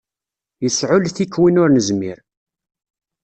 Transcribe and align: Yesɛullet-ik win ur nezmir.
Yesɛullet-ik 0.63 1.33
win 1.41 1.59
ur 1.63 1.69
nezmir. 1.71 2.19